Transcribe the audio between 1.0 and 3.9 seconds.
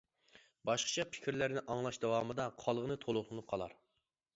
پىكىرلەرنى ئاڭلاش داۋامىدا قالغىنى تولۇقلىنىپ قالار.